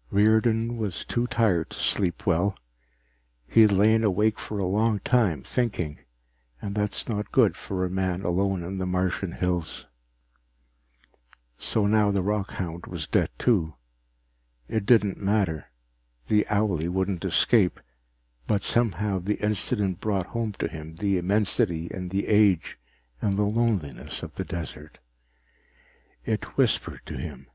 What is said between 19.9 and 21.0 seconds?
brought home to him